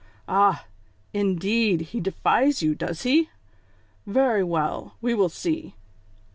[0.27, 0.65] "Ah!
[1.13, 3.29] Indeed, he defies you, does he V
[4.07, 5.75] Very well, we will see.